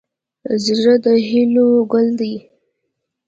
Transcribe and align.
زړه 0.65 0.93
د 1.03 1.05
هیلو 1.27 1.67
ګل 1.91 2.07
دی. 2.19 2.33